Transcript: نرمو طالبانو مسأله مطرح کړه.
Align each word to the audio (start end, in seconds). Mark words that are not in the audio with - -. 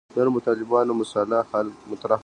نرمو 0.15 0.39
طالبانو 0.47 0.93
مسأله 1.01 1.39
مطرح 1.89 2.17
کړه. 2.17 2.17